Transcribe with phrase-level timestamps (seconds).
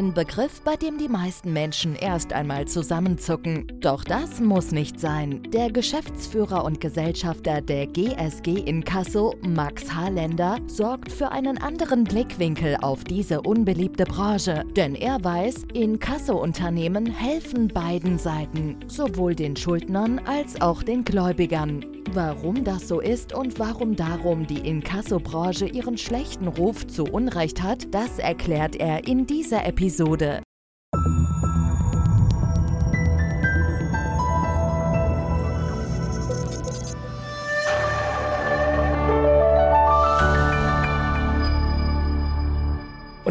[0.00, 3.66] Ein Begriff, bei dem die meisten Menschen erst einmal zusammenzucken.
[3.80, 5.42] Doch das muss nicht sein.
[5.52, 13.04] Der Geschäftsführer und Gesellschafter der GSG Inkasso, Max Harländer, sorgt für einen anderen Blickwinkel auf
[13.04, 14.64] diese unbeliebte Branche.
[14.74, 21.99] Denn er weiß, Inkasso-Unternehmen helfen beiden Seiten, sowohl den Schuldnern als auch den Gläubigern.
[22.12, 27.94] Warum das so ist und warum darum die Inkasso-Branche ihren schlechten Ruf zu Unrecht hat,
[27.94, 30.42] das erklärt er in dieser Episode.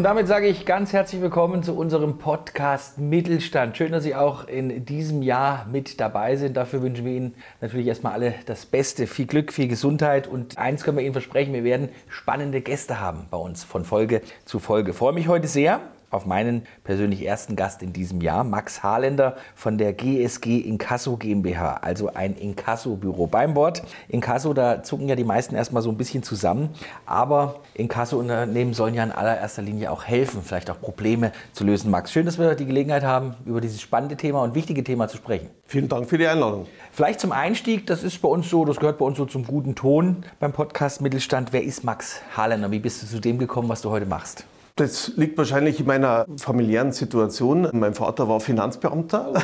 [0.00, 3.76] Und damit sage ich ganz herzlich willkommen zu unserem Podcast Mittelstand.
[3.76, 6.56] Schön, dass Sie auch in diesem Jahr mit dabei sind.
[6.56, 10.26] Dafür wünschen wir Ihnen natürlich erstmal alle das Beste, viel Glück, viel Gesundheit.
[10.26, 14.22] Und eins können wir Ihnen versprechen, wir werden spannende Gäste haben bei uns von Folge
[14.46, 14.92] zu Folge.
[14.92, 19.36] Ich freue mich heute sehr auf meinen persönlich ersten Gast in diesem Jahr, Max Harländer
[19.54, 23.26] von der GSG Inkasso GmbH, also ein Inkasso-Büro.
[23.26, 26.70] Beim Wort Inkasso, da zucken ja die meisten erstmal so ein bisschen zusammen,
[27.06, 31.90] aber Inkasso-Unternehmen sollen ja in allererster Linie auch helfen, vielleicht auch Probleme zu lösen.
[31.90, 35.16] Max, schön, dass wir die Gelegenheit haben, über dieses spannende Thema und wichtige Thema zu
[35.16, 35.48] sprechen.
[35.66, 36.66] Vielen Dank für die Einladung.
[36.92, 39.76] Vielleicht zum Einstieg, das ist bei uns so, das gehört bei uns so zum guten
[39.76, 41.52] Ton beim Podcast Mittelstand.
[41.52, 42.70] Wer ist Max Harländer?
[42.72, 44.44] Wie bist du zu dem gekommen, was du heute machst?
[44.76, 47.68] Das liegt wahrscheinlich in meiner familiären Situation.
[47.72, 49.34] Mein Vater war Finanzbeamter.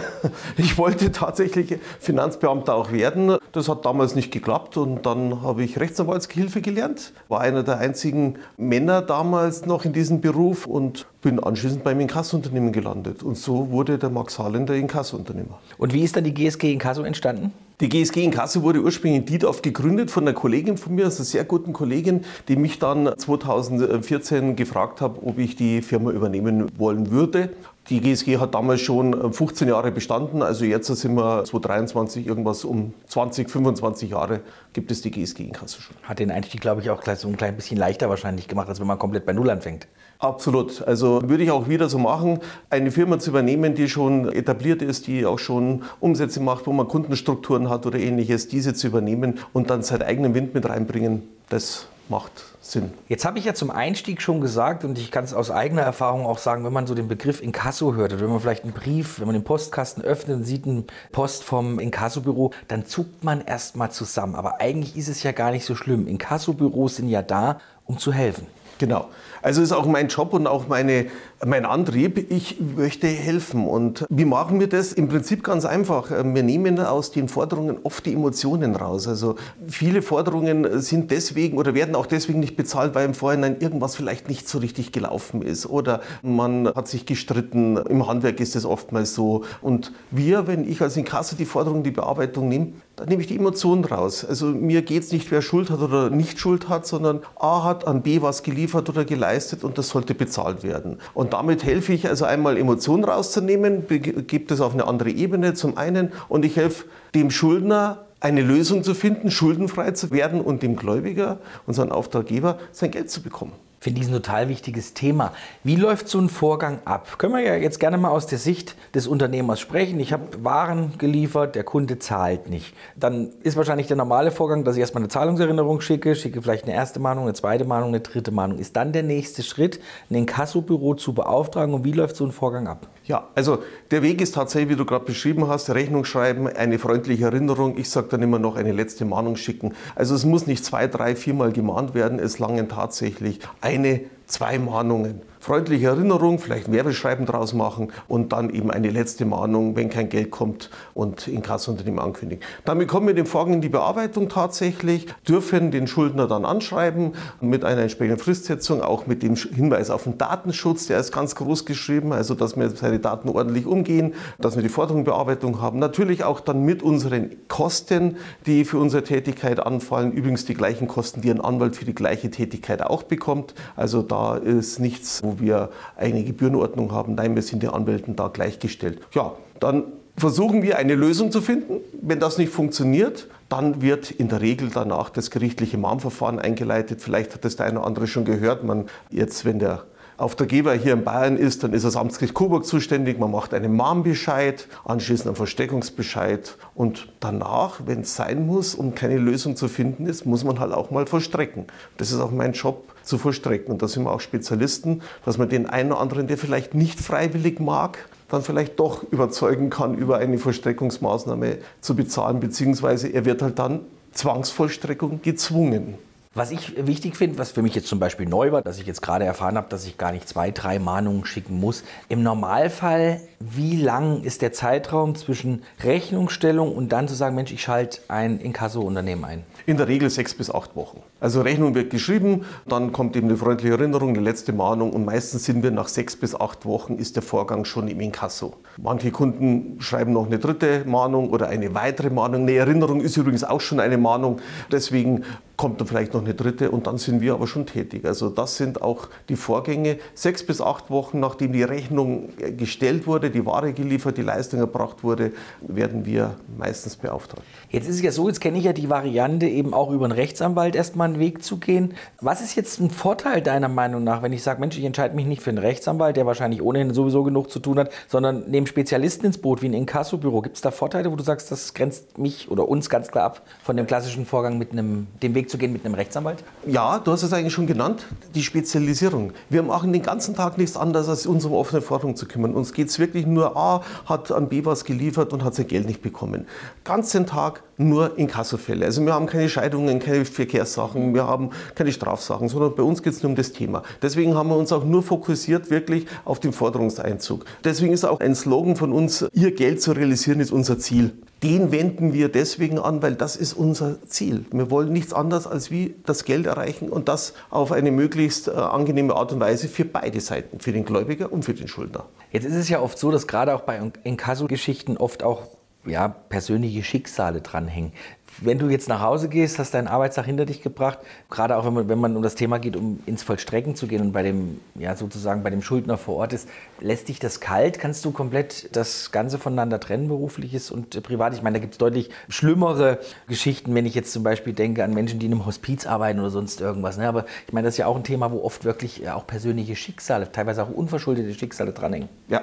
[0.56, 3.36] Ich wollte tatsächlich Finanzbeamter auch werden.
[3.52, 7.12] Das hat damals nicht geklappt und dann habe ich Rechtsanwaltshilfe gelernt.
[7.28, 12.72] War einer der einzigen Männer damals noch in diesem Beruf und bin anschließend beim Inkassunternehmen
[12.72, 13.22] gelandet.
[13.22, 15.58] Und so wurde der Max Harländer Inkassunternehmer.
[15.78, 17.52] Und wie ist dann die GSG Inkasso entstanden?
[17.80, 21.19] Die GSG in Kassel wurde ursprünglich in Diedorf gegründet von einer Kollegin von mir, also
[21.19, 26.70] einer sehr guten Kollegin, die mich dann 2014 gefragt hat, ob ich die Firma übernehmen
[26.78, 27.50] wollen würde.
[27.88, 32.92] Die GSG hat damals schon 15 Jahre bestanden, also jetzt sind wir 2023 irgendwas um
[33.06, 34.41] 20, 25 Jahre
[34.72, 35.94] gibt es die GSG in Kassel schon.
[36.02, 38.88] Hat den Einstieg, glaube ich, auch so ein klein bisschen leichter wahrscheinlich gemacht, als wenn
[38.88, 39.86] man komplett bei Null anfängt.
[40.19, 40.82] Absolut.
[40.82, 45.06] Also würde ich auch wieder so machen, eine Firma zu übernehmen, die schon etabliert ist,
[45.06, 49.70] die auch schon Umsätze macht, wo man Kundenstrukturen hat oder ähnliches, diese zu übernehmen und
[49.70, 52.93] dann seinen eigenen Wind mit reinbringen, das macht Sinn.
[53.09, 56.27] Jetzt habe ich ja zum Einstieg schon gesagt und ich kann es aus eigener Erfahrung
[56.27, 59.21] auch sagen, wenn man so den Begriff Inkasso hört oder wenn man vielleicht einen Brief,
[59.21, 63.91] wenn man den Postkasten öffnet und sieht einen Post vom Inkassobüro, dann zuckt man erstmal
[63.91, 64.34] zusammen.
[64.34, 66.06] Aber eigentlich ist es ja gar nicht so schlimm.
[66.06, 68.47] Inkassobüros sind ja da, um zu helfen.
[68.78, 69.09] Genau.
[69.43, 71.06] Also ist auch mein Job und auch meine,
[71.44, 72.30] mein Antrieb.
[72.30, 73.66] Ich möchte helfen.
[73.66, 74.92] Und wie machen wir das?
[74.92, 76.10] Im Prinzip ganz einfach.
[76.10, 79.06] Wir nehmen aus den Forderungen oft die Emotionen raus.
[79.06, 79.36] Also
[79.69, 84.28] viele Forderungen sind deswegen oder werden auch deswegen nicht bezahlt, weil im Vorhinein irgendwas vielleicht
[84.28, 85.66] nicht so richtig gelaufen ist.
[85.66, 87.76] Oder man hat sich gestritten.
[87.76, 89.44] Im Handwerk ist es oftmals so.
[89.60, 93.36] Und wir, wenn ich als Inkasso die Forderung, die Bearbeitung nehme, dann nehme ich die
[93.36, 94.25] Emotionen raus.
[94.25, 97.86] Also mir geht es nicht, wer Schuld hat oder nicht Schuld hat, sondern A hat
[97.86, 100.96] an B was geliefert oder geleistet und das sollte bezahlt werden.
[101.12, 105.76] Und damit helfe ich also einmal Emotionen rauszunehmen, gibt es auf eine andere Ebene zum
[105.76, 110.76] einen und ich helfe dem Schuldner eine Lösung zu finden, schuldenfrei zu werden und dem
[110.76, 115.32] Gläubiger, unseren Auftraggeber, sein Geld zu bekommen finde ich ein total wichtiges Thema.
[115.62, 117.19] Wie läuft so ein Vorgang ab?
[117.19, 120.00] Können wir ja jetzt gerne mal aus der Sicht des Unternehmers sprechen.
[120.00, 122.75] Ich habe Waren geliefert, der Kunde zahlt nicht.
[122.97, 126.75] Dann ist wahrscheinlich der normale Vorgang, dass ich erstmal eine Zahlungserinnerung schicke, schicke vielleicht eine
[126.75, 128.59] erste Mahnung, eine zweite Mahnung, eine dritte Mahnung.
[128.59, 132.66] Ist dann der nächste Schritt, ein Inkassobüro zu beauftragen und wie läuft so ein Vorgang
[132.66, 132.88] ab?
[133.04, 133.62] Ja, also
[133.93, 137.78] der Weg ist tatsächlich, wie du gerade beschrieben hast, Rechnung schreiben, eine freundliche Erinnerung.
[137.78, 139.75] Ich sage dann immer noch eine letzte Mahnung schicken.
[139.94, 142.19] Also es muss nicht zwei, drei, viermal gemahnt werden.
[142.19, 148.50] Es langen tatsächlich eine, zwei Mahnungen freundliche Erinnerung, vielleicht ein Werbeschreiben draus machen und dann
[148.50, 152.44] eben eine letzte Mahnung, wenn kein Geld kommt und in Kassunternehmen ankündigen.
[152.64, 157.64] Damit kommen wir dem Vorgang in die Bearbeitung tatsächlich, dürfen den Schuldner dann anschreiben mit
[157.64, 162.12] einer entsprechenden Fristsetzung, auch mit dem Hinweis auf den Datenschutz, der ist ganz groß geschrieben,
[162.12, 165.78] also dass wir seine Daten ordentlich umgehen, dass wir die Forderungsbearbeitung haben.
[165.78, 170.11] Natürlich auch dann mit unseren Kosten, die für unsere Tätigkeit anfallen.
[170.11, 173.55] Übrigens die gleichen Kosten, die ein Anwalt für die gleiche Tätigkeit auch bekommt.
[173.76, 177.14] Also da ist nichts, wo wir eine Gebührenordnung haben.
[177.14, 179.00] Nein, wir sind den Anwälten da gleichgestellt.
[179.12, 179.84] Ja, dann
[180.16, 181.80] versuchen wir eine Lösung zu finden.
[182.00, 187.00] Wenn das nicht funktioniert, dann wird in der Regel danach das gerichtliche Mahnverfahren eingeleitet.
[187.00, 188.64] Vielleicht hat das der eine oder andere schon gehört.
[188.64, 189.84] Man jetzt, wenn der
[190.18, 193.18] Auftraggeber hier in Bayern ist, dann ist das Amtsgericht Coburg zuständig.
[193.18, 199.18] Man macht einen Mahnbescheid, anschließend einen Verstreckungsbescheid und danach, wenn es sein muss und keine
[199.18, 201.66] Lösung zu finden ist, muss man halt auch mal vollstrecken.
[201.98, 205.50] Das ist auch mein Job zu vollstrecken und da sind wir auch Spezialisten, dass man
[205.50, 207.98] den einen oder anderen, der vielleicht nicht freiwillig mag,
[208.28, 213.80] dann vielleicht doch überzeugen kann, über eine Vollstreckungsmaßnahme zu bezahlen, beziehungsweise er wird halt dann
[214.12, 215.98] Zwangsvollstreckung gezwungen.
[216.37, 219.00] Was ich wichtig finde, was für mich jetzt zum Beispiel neu war, dass ich jetzt
[219.00, 221.83] gerade erfahren habe, dass ich gar nicht zwei, drei Mahnungen schicken muss.
[222.11, 227.62] Im Normalfall, wie lang ist der Zeitraum zwischen Rechnungsstellung und dann zu sagen, Mensch, ich
[227.62, 229.44] schalte ein Inkasso-Unternehmen ein?
[229.65, 231.03] In der Regel sechs bis acht Wochen.
[231.18, 235.46] Also Rechnung wird geschrieben, dann kommt eben eine freundliche Erinnerung, eine letzte Mahnung und meistens
[235.46, 238.52] sind wir nach sechs bis acht Wochen ist der Vorgang schon im Inkasso.
[238.76, 242.42] Manche Kunden schreiben noch eine dritte Mahnung oder eine weitere Mahnung.
[242.42, 244.40] Eine Erinnerung ist übrigens auch schon eine Mahnung.
[244.70, 245.24] Deswegen
[245.56, 248.04] kommt dann vielleicht noch eine dritte und dann sind wir aber schon tätig.
[248.04, 249.96] Also das sind auch die Vorgänge.
[250.14, 252.28] Sechs bis acht Wochen nachdem die Rechnung
[252.58, 255.32] gestellt wurde, die Ware geliefert, die Leistung erbracht wurde,
[255.62, 257.42] werden wir meistens beauftragt.
[257.70, 260.12] Jetzt ist es ja so, jetzt kenne ich ja die Variante eben auch über einen
[260.12, 261.94] Rechtsanwalt erstmal Weg zu gehen.
[262.20, 265.26] Was ist jetzt ein Vorteil deiner Meinung nach, wenn ich sage, Mensch, ich entscheide mich
[265.26, 269.26] nicht für einen Rechtsanwalt, der wahrscheinlich ohnehin sowieso genug zu tun hat, sondern nehme Spezialisten
[269.26, 270.42] ins Boot wie ein Inkassobüro.
[270.42, 273.42] Gibt es da Vorteile, wo du sagst, das grenzt mich oder uns ganz klar ab
[273.62, 276.42] von dem klassischen Vorgang mit einem, dem Weg zu gehen mit einem Rechtsanwalt?
[276.66, 279.32] Ja, du hast es eigentlich schon genannt, die Spezialisierung.
[279.48, 282.54] Wir machen den ganzen Tag nichts anderes, als uns um offene Forderungen zu kümmern.
[282.54, 285.86] Uns geht es wirklich nur, A, hat an B was geliefert und hat sein Geld
[285.86, 286.46] nicht bekommen.
[286.84, 288.86] Ganz den Tag nur Inkassofälle.
[288.86, 293.12] Also wir haben keine Scheidungen, keine Verkehrssachen, wir haben keine Strafsachen, sondern bei uns geht
[293.12, 293.82] es nur um das Thema.
[294.02, 297.44] Deswegen haben wir uns auch nur fokussiert wirklich auf den Forderungseinzug.
[297.64, 301.12] Deswegen ist auch ein Slogan von uns, ihr Geld zu realisieren ist unser Ziel.
[301.43, 304.46] Den wenden wir deswegen an, weil das ist unser Ziel.
[304.52, 308.52] Wir wollen nichts anderes als wie das Geld erreichen und das auf eine möglichst äh,
[308.52, 312.06] angenehme Art und Weise für beide Seiten, für den Gläubiger und für den Schuldner.
[312.32, 315.42] Jetzt ist es ja oft so, dass gerade auch bei Inkasso-Geschichten oft auch
[315.84, 317.92] ja, persönliche Schicksale dranhängen
[318.38, 320.99] wenn du jetzt nach Hause gehst, hast deinen Arbeitstag hinter dich gebracht,
[321.31, 324.03] gerade auch wenn man, wenn man um das Thema geht, um ins Vollstrecken zu gehen
[324.03, 326.49] und bei dem, ja, sozusagen bei dem Schuldner vor Ort ist,
[326.81, 327.79] lässt dich das kalt?
[327.79, 331.35] Kannst du komplett das Ganze voneinander trennen, berufliches und privat?
[331.35, 332.99] Ich meine, da gibt es deutlich schlimmere
[333.29, 336.31] Geschichten, wenn ich jetzt zum Beispiel denke an Menschen, die in einem Hospiz arbeiten oder
[336.31, 336.99] sonst irgendwas.
[336.99, 337.09] Ne?
[337.09, 340.31] Aber ich meine, das ist ja auch ein Thema, wo oft wirklich auch persönliche Schicksale,
[340.31, 342.09] teilweise auch unverschuldete Schicksale dranhängen.
[342.29, 342.43] Ja,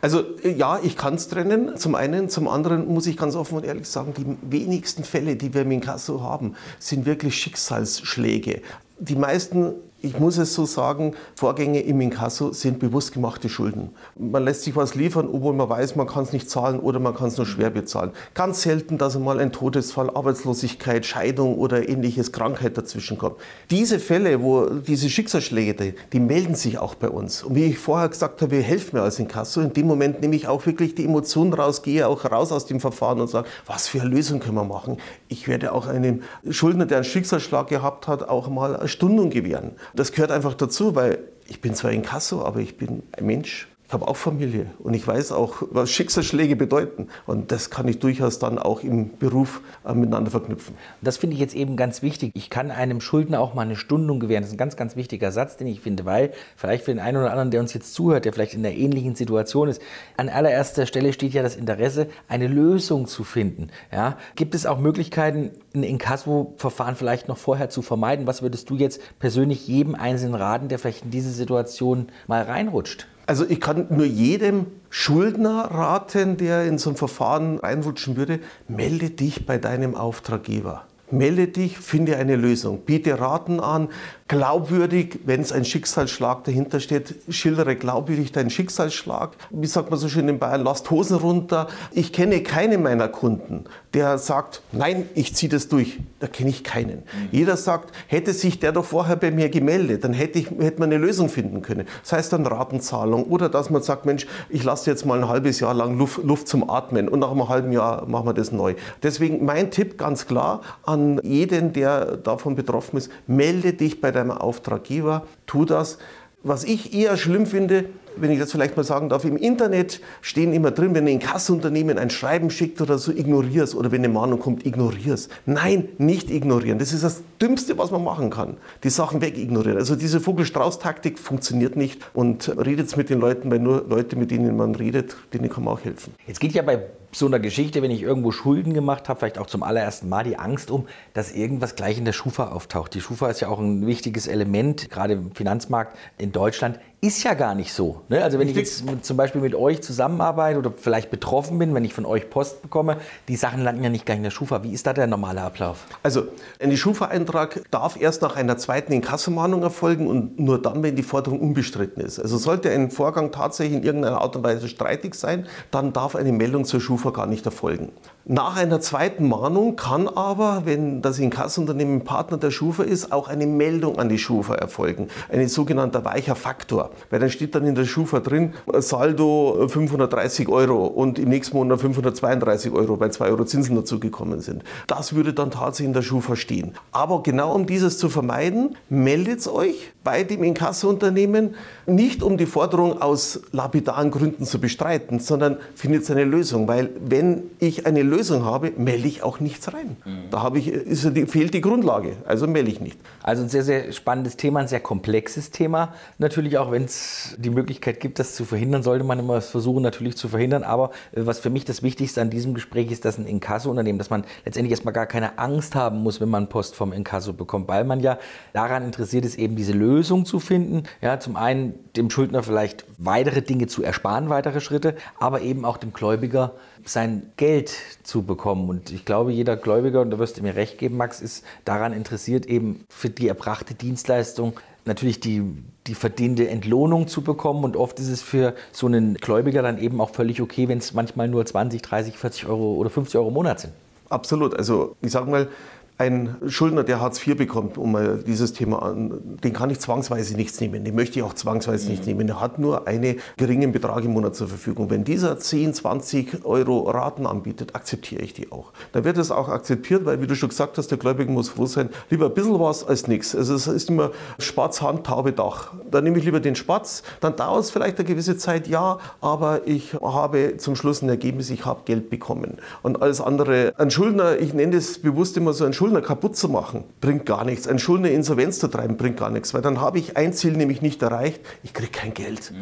[0.00, 2.28] also ja, ich kann es trennen, zum einen.
[2.28, 5.70] Zum anderen muss ich ganz offen und ehrlich sagen, die wenigsten Fälle, die wir im
[5.70, 8.62] Inkasso haben, sind wirklich Schicksalsschläge.
[8.98, 13.90] Die meisten ich muss es so sagen, Vorgänge im Inkasso sind bewusst gemachte Schulden.
[14.16, 17.14] Man lässt sich was liefern, obwohl man weiß, man kann es nicht zahlen oder man
[17.14, 18.10] kann es nur schwer bezahlen.
[18.34, 23.36] Ganz selten, dass einmal ein Todesfall, Arbeitslosigkeit, Scheidung oder ähnliches Krankheit dazwischen kommt.
[23.70, 27.42] Diese Fälle, wo diese Schicksalsschläge, die melden sich auch bei uns.
[27.42, 29.62] Und wie ich vorher gesagt habe, wir helfen mir als Inkasso.
[29.62, 32.78] In dem Moment nehme ich auch wirklich die Emotionen raus, gehe auch raus aus dem
[32.78, 34.98] Verfahren und sage, was für eine Lösung können wir machen.
[35.28, 39.72] Ich werde auch einem Schuldner, der einen Schicksalsschlag gehabt hat, auch mal eine Stundung gewähren.
[39.94, 43.68] Das gehört einfach dazu, weil ich bin zwar in Kasso, aber ich bin ein Mensch
[43.94, 47.08] habe auch Familie und ich weiß auch, was Schicksalsschläge bedeuten.
[47.26, 50.74] Und das kann ich durchaus dann auch im Beruf äh, miteinander verknüpfen.
[51.00, 52.32] Das finde ich jetzt eben ganz wichtig.
[52.34, 54.42] Ich kann einem Schuldner auch mal eine Stundung gewähren.
[54.42, 57.16] Das ist ein ganz, ganz wichtiger Satz, den ich finde, weil vielleicht für den einen
[57.16, 59.80] oder anderen, der uns jetzt zuhört, der vielleicht in einer ähnlichen Situation ist,
[60.16, 63.68] an allererster Stelle steht ja das Interesse, eine Lösung zu finden.
[63.92, 64.18] Ja?
[64.34, 68.26] Gibt es auch Möglichkeiten, ein Inkasso-Verfahren vielleicht noch vorher zu vermeiden?
[68.26, 73.06] Was würdest du jetzt persönlich jedem Einzelnen raten, der vielleicht in diese Situation mal reinrutscht?
[73.26, 79.10] Also ich kann nur jedem Schuldner raten, der in so ein Verfahren reinrutschen würde, melde
[79.10, 80.84] dich bei deinem Auftraggeber.
[81.10, 83.88] Melde dich, finde eine Lösung, biete Raten an,
[84.26, 89.36] glaubwürdig, wenn es ein Schicksalsschlag dahinter steht, schildere glaubwürdig deinen Schicksalsschlag.
[89.50, 91.68] Wie sagt man so schön in Bayern, lasst Hosen runter.
[91.92, 93.64] Ich kenne keinen meiner Kunden,
[93.94, 96.00] der sagt, nein, ich ziehe das durch.
[96.18, 97.04] Da kenne ich keinen.
[97.30, 100.92] Jeder sagt, hätte sich der doch vorher bei mir gemeldet, dann hätte, ich, hätte man
[100.92, 101.86] eine Lösung finden können.
[102.02, 105.60] Das heißt dann Ratenzahlung oder dass man sagt, Mensch, ich lasse jetzt mal ein halbes
[105.60, 108.74] Jahr lang Luft, Luft zum Atmen und nach einem halben Jahr machen wir das neu.
[109.02, 114.32] Deswegen mein Tipp ganz klar an jeden, der davon betroffen ist, melde dich bei deinem
[114.32, 115.98] Auftraggeber, tu das.
[116.42, 120.52] Was ich eher schlimm finde, wenn ich das vielleicht mal sagen darf, im Internet stehen
[120.52, 123.74] immer drin, wenn ein Kassunternehmen ein Schreiben schickt oder so, ignorier's.
[123.74, 125.28] Oder wenn eine Mahnung kommt, ignorier's.
[125.46, 126.78] Nein, nicht ignorieren.
[126.78, 128.56] Das ist das Dümmste, was man machen kann.
[128.82, 129.78] Die Sachen wegignorieren.
[129.78, 132.00] Also diese Vogelstrauß-Taktik funktioniert nicht.
[132.12, 135.74] Und redet mit den Leuten, weil nur Leute, mit denen man redet, denen kann man
[135.74, 136.14] auch helfen.
[136.26, 136.82] Jetzt geht ja bei
[137.14, 140.38] so einer Geschichte, wenn ich irgendwo Schulden gemacht habe, vielleicht auch zum allerersten Mal die
[140.38, 142.94] Angst um, dass irgendwas gleich in der Schufa auftaucht.
[142.94, 146.78] Die Schufa ist ja auch ein wichtiges Element, gerade im Finanzmarkt in Deutschland.
[147.04, 148.00] ist ja gar nicht so.
[148.08, 148.24] Ne?
[148.24, 151.92] Also wenn ich jetzt zum Beispiel mit euch zusammenarbeite oder vielleicht betroffen bin, wenn ich
[151.92, 152.96] von euch Post bekomme,
[153.28, 154.62] die Sachen landen ja nicht gleich in der Schufa.
[154.62, 155.84] Wie ist da der normale Ablauf?
[156.02, 156.28] Also
[156.60, 161.40] ein Schufa-Eintrag darf erst nach einer zweiten Inkassomahnung erfolgen und nur dann, wenn die Forderung
[161.40, 162.18] unbestritten ist.
[162.18, 166.32] Also sollte ein Vorgang tatsächlich in irgendeiner Art und Weise streitig sein, dann darf eine
[166.32, 167.92] Meldung zur Schufa gar nicht erfolgen.
[168.26, 173.46] Nach einer zweiten Mahnung kann aber, wenn das Inkassunternehmen Partner der Schufa ist, auch eine
[173.46, 175.08] Meldung an die Schufa erfolgen.
[175.28, 176.88] Ein sogenannter weicher Faktor.
[177.10, 181.82] Weil dann steht dann in der Schufa drin, Saldo 530 Euro und im nächsten Monat
[181.82, 184.62] 532 Euro, weil 2 Euro Zinsen dazugekommen sind.
[184.86, 186.72] Das würde dann tatsächlich in der Schufa stehen.
[186.92, 193.02] Aber genau um dieses zu vermeiden, meldet euch bei dem Inkassounternehmen nicht um die Forderung
[193.02, 196.68] aus lapidaren Gründen zu bestreiten, sondern findet eine Lösung.
[196.68, 199.96] Weil wenn ich eine Lösung Lösung habe, melde ich auch nichts rein.
[200.04, 200.30] Mhm.
[200.30, 202.98] Da habe ich, ist, fehlt die Grundlage, also melde ich nicht.
[203.22, 205.94] Also ein sehr, sehr spannendes Thema, ein sehr komplexes Thema.
[206.18, 210.16] Natürlich auch, wenn es die Möglichkeit gibt, das zu verhindern, sollte man immer versuchen, natürlich
[210.16, 210.62] zu verhindern.
[210.62, 214.10] Aber äh, was für mich das Wichtigste an diesem Gespräch ist, dass ein Inkasso-Unternehmen, dass
[214.10, 217.84] man letztendlich erstmal gar keine Angst haben muss, wenn man Post vom Inkasso bekommt, weil
[217.84, 218.18] man ja
[218.52, 220.84] daran interessiert ist, eben diese Lösung zu finden.
[221.00, 225.76] Ja, zum einen dem Schuldner vielleicht weitere Dinge zu ersparen, weitere Schritte, aber eben auch
[225.76, 226.52] dem Gläubiger
[226.84, 228.68] sein Geld zu bekommen.
[228.68, 231.92] Und ich glaube, jeder Gläubiger, und da wirst du mir recht geben, Max, ist daran
[231.92, 235.42] interessiert, eben für die erbrachte Dienstleistung natürlich die,
[235.86, 237.64] die verdiente Entlohnung zu bekommen.
[237.64, 240.92] Und oft ist es für so einen Gläubiger dann eben auch völlig okay, wenn es
[240.92, 243.72] manchmal nur 20, 30, 40 Euro oder 50 Euro im Monat sind.
[244.10, 244.56] Absolut.
[244.56, 245.48] Also ich sage mal,
[245.96, 250.34] ein Schuldner, der Hartz IV bekommt, um mal dieses Thema an, den kann ich zwangsweise
[250.34, 250.84] nichts nehmen.
[250.84, 251.90] Den möchte ich auch zwangsweise mhm.
[251.92, 252.28] nicht nehmen.
[252.28, 254.90] Er hat nur einen geringen Betrag im Monat zur Verfügung.
[254.90, 258.72] Wenn dieser 10, 20 Euro Raten anbietet, akzeptiere ich die auch.
[258.90, 261.66] Dann wird es auch akzeptiert, weil, wie du schon gesagt hast, der Gläubige muss froh
[261.66, 261.90] sein.
[262.10, 263.36] Lieber ein bisschen was als nichts.
[263.36, 264.10] Also es ist immer
[264.40, 265.74] Spatz, Hand, Taube, Dach.
[265.92, 267.04] Dann nehme ich lieber den Spatz.
[267.20, 271.50] Dann dauert es vielleicht eine gewisse Zeit, ja, aber ich habe zum Schluss ein Ergebnis,
[271.50, 272.58] ich habe Geld bekommen.
[272.82, 276.34] Und alles andere, ein Schuldner, ich nenne das bewusst immer so ein Schuldner, Schuldner kaputt
[276.34, 277.68] zu machen, bringt gar nichts.
[277.68, 279.52] Ein Schuldner Insolvenz zu treiben, bringt gar nichts.
[279.52, 282.52] Weil dann habe ich ein Ziel nämlich nicht erreicht, ich kriege kein Geld.
[282.52, 282.56] Mhm.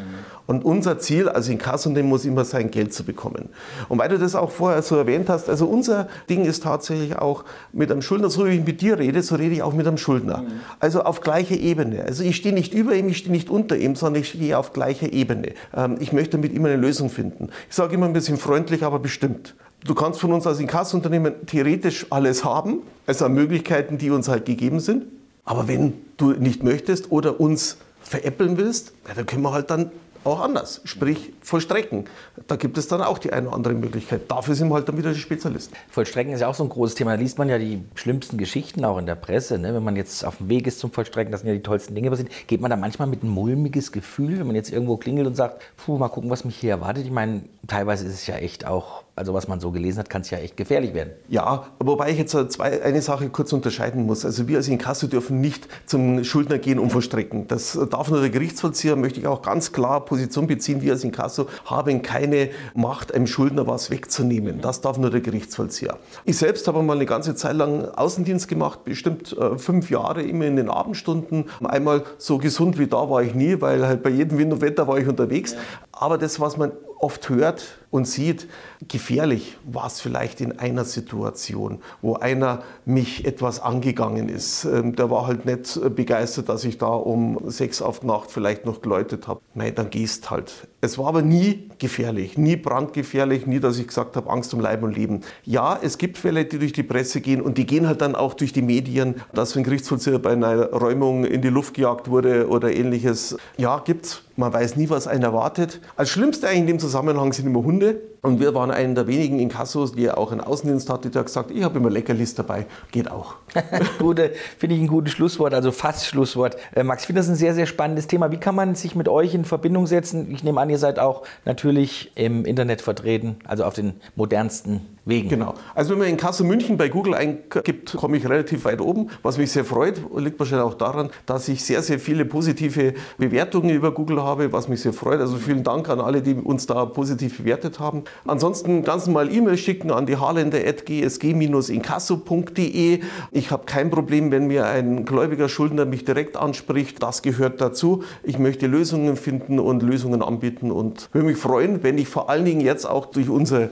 [0.47, 3.51] Und unser Ziel als Inkassonehmer muss immer sein, Geld zu bekommen.
[3.89, 7.45] Und weil du das auch vorher so erwähnt hast, also unser Ding ist tatsächlich auch
[7.73, 9.99] mit einem Schuldner, so wie ich mit dir rede, so rede ich auch mit einem
[9.99, 10.39] Schuldner.
[10.39, 10.49] Mhm.
[10.81, 12.03] Also auf gleicher Ebene.
[12.03, 14.73] Also ich stehe nicht über ihm, ich stehe nicht unter ihm, sondern ich stehe auf
[14.73, 15.53] gleicher Ebene.
[15.77, 17.51] Ähm, ich möchte mit ihm eine Lösung finden.
[17.71, 19.55] Ich sage immer ein bisschen freundlich, aber bestimmt.
[19.85, 24.79] Du kannst von uns als Inkassunternehmen theoretisch alles haben, also Möglichkeiten, die uns halt gegeben
[24.79, 25.07] sind.
[25.45, 29.91] Aber wenn du nicht möchtest oder uns veräppeln willst, ja, dann können wir halt dann
[30.25, 32.05] auch anders, sprich vollstrecken.
[32.47, 34.31] Da gibt es dann auch die eine oder andere Möglichkeit.
[34.31, 35.75] Dafür sind wir halt dann wieder die Spezialisten.
[35.91, 37.17] Vollstrecken ist ja auch so ein großes Thema.
[37.17, 39.59] Da liest man ja die schlimmsten Geschichten auch in der Presse.
[39.59, 39.75] Ne?
[39.75, 42.11] Wenn man jetzt auf dem Weg ist zum Vollstrecken, das sind ja die tollsten Dinge
[42.11, 45.35] passiert, geht man da manchmal mit einem mulmiges Gefühl, wenn man jetzt irgendwo klingelt und
[45.35, 47.05] sagt, puh, mal gucken, was mich hier erwartet.
[47.05, 50.23] Ich meine, teilweise ist es ja echt auch also was man so gelesen hat, kann
[50.23, 51.13] es ja echt gefährlich werden.
[51.29, 54.25] Ja, wobei ich jetzt zwei, eine Sache kurz unterscheiden muss.
[54.25, 57.47] Also wir als Inkasso dürfen nicht zum Schuldner gehen und vollstrecken.
[57.47, 60.81] Das darf nur der Gerichtsvollzieher, möchte ich auch ganz klar Position beziehen.
[60.81, 64.63] Wir als Inkasso haben keine Macht, einem Schuldner was wegzunehmen.
[64.63, 65.99] Das darf nur der Gerichtsvollzieher.
[66.25, 70.47] Ich selbst habe mal eine ganze Zeit lang Außendienst gemacht, bestimmt äh, fünf Jahre, immer
[70.47, 71.51] in den Abendstunden.
[71.63, 74.89] Einmal so gesund wie da war ich nie, weil halt bei jedem Wind und Wetter
[74.89, 75.55] war ich unterwegs.
[75.93, 78.49] Aber das, was man oft hört und sieht,
[78.89, 84.65] gefährlich war es vielleicht in einer Situation, wo einer mich etwas angegangen ist.
[84.65, 88.81] Ähm, der war halt nicht begeistert, dass ich da um sechs auf Nacht vielleicht noch
[88.81, 89.41] geläutet habe.
[89.55, 90.67] Nein, dann gehst halt.
[90.81, 94.83] Es war aber nie gefährlich, nie brandgefährlich, nie, dass ich gesagt habe, Angst um Leib
[94.83, 95.21] und Leben.
[95.45, 98.35] Ja, es gibt Fälle, die durch die Presse gehen und die gehen halt dann auch
[98.35, 102.73] durch die Medien, dass ein Gerichtsvollzieher bei einer Räumung in die Luft gejagt wurde oder
[102.73, 103.37] ähnliches.
[103.59, 104.23] Ja, gibt's.
[104.37, 105.81] Man weiß nie, was einen erwartet.
[105.95, 107.82] Als Schlimmste eigentlich in dem Zusammenhang sind immer Hunde.
[107.83, 111.51] Şimdi Und wir waren einer der wenigen Inkassos, die auch einen Außendienst hatte, der gesagt
[111.51, 112.67] ich habe immer Leckerlis dabei.
[112.93, 113.35] Geht auch.
[113.99, 116.57] Gute, finde ich ein gutes Schlusswort, also fast Schlusswort.
[116.73, 118.31] Äh, Max, ich finde das ein sehr, sehr spannendes Thema.
[118.31, 120.31] Wie kann man sich mit euch in Verbindung setzen?
[120.31, 125.29] Ich nehme an, ihr seid auch natürlich im Internet vertreten, also auf den modernsten Wegen.
[125.29, 125.55] Genau.
[125.75, 129.11] Also wenn man in Kassel München bei Google eingibt, komme ich relativ weit oben.
[129.25, 133.71] Was mich sehr freut, liegt wahrscheinlich auch daran, dass ich sehr, sehr viele positive Bewertungen
[133.71, 135.19] über Google habe, was mich sehr freut.
[135.19, 138.05] Also vielen Dank an alle, die uns da positiv bewertet haben.
[138.25, 143.01] Ansonsten ganz normal E-Mail schicken an die harländer.gsg-inkasso.de.
[143.31, 147.03] Ich habe kein Problem, wenn mir ein gläubiger Schuldner mich direkt anspricht.
[147.03, 148.05] Das gehört dazu.
[148.23, 152.45] Ich möchte Lösungen finden und Lösungen anbieten und würde mich freuen, wenn ich vor allen
[152.45, 153.71] Dingen jetzt auch durch unsere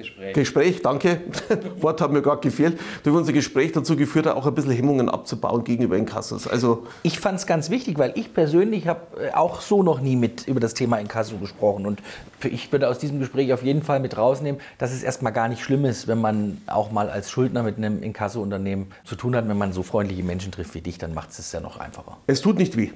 [0.00, 0.34] Gespräch.
[0.34, 1.20] Gespräch, danke.
[1.80, 2.78] Wort hat mir gerade gefehlt.
[3.02, 6.46] Durch unser Gespräch dazu geführt, auch ein bisschen Hemmungen abzubauen gegenüber Inkassos.
[6.46, 10.16] Also ich fand es ganz wichtig, weil ich persönlich habe äh, auch so noch nie
[10.16, 11.86] mit über das Thema Inkasso gesprochen.
[11.86, 12.00] Und
[12.44, 15.62] ich würde aus diesem Gespräch auf jeden Fall mit rausnehmen, dass es erstmal gar nicht
[15.62, 19.48] schlimm ist, wenn man auch mal als Schuldner mit einem Inkasso-Unternehmen zu tun hat.
[19.48, 22.16] Wenn man so freundliche Menschen trifft wie dich, dann macht es ja noch einfacher.
[22.26, 22.90] Es tut nicht weh.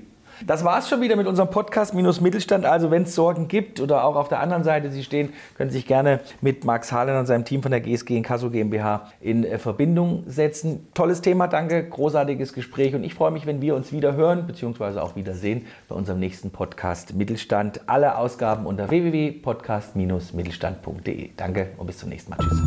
[0.46, 2.66] Das war es schon wieder mit unserem Podcast Minus Mittelstand.
[2.66, 5.78] Also wenn es Sorgen gibt oder auch auf der anderen Seite Sie stehen, können Sie
[5.78, 9.44] sich gerne mit Max Hahlen und seinem Team von der GSG in Kasso GmbH in
[9.44, 10.88] äh, Verbindung setzen.
[10.92, 14.98] Tolles Thema, danke, großartiges Gespräch und ich freue mich, wenn wir uns wieder hören bzw.
[14.98, 17.80] auch wiedersehen bei unserem nächsten Podcast Mittelstand.
[17.86, 21.30] Alle Ausgaben unter www.podcast-mittelstand.de.
[21.36, 22.38] Danke und bis zum nächsten Mal.
[22.38, 22.60] Tschüss.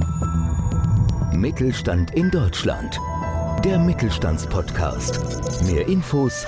[1.33, 2.99] Mittelstand in Deutschland.
[3.63, 5.19] Der Mittelstandspodcast.
[5.67, 6.47] Mehr Infos